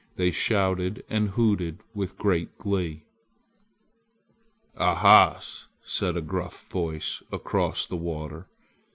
They 0.15 0.31
shouted 0.31 1.03
and 1.11 1.29
hooted 1.29 1.83
with 1.93 2.17
great 2.17 2.57
glee. 2.57 3.03
"Ahas!" 4.75 5.67
said 5.83 6.17
a 6.17 6.23
gruff 6.23 6.67
voice 6.69 7.21
across 7.31 7.85
the 7.85 7.97
water. 7.97 8.47